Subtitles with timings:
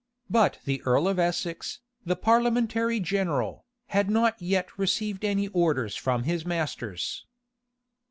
[0.31, 6.23] But the earl of Essex, the parliamentary general, had not yet received any orders from
[6.23, 7.27] his masters.